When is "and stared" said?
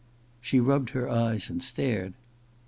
1.51-2.15